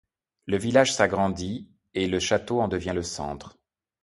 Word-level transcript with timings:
Le 0.47 0.57
village 0.57 0.95
s'agrandit 0.95 1.69
est 1.93 2.07
le 2.07 2.17
château 2.19 2.59
en 2.59 2.67
devient 2.67 2.93
le 2.95 3.03
centre. 3.03 3.59